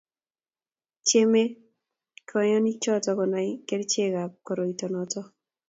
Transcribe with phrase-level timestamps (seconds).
[1.07, 1.49] tyemei
[2.29, 5.19] kanyoikcho kunai kerchondetab koroito noto